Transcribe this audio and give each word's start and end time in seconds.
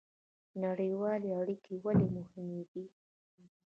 نړیوالې 0.63 1.29
اړیکې 1.39 1.73
ولې 1.83 2.07
مهمې 2.15 2.61
دي؟ 2.71 2.85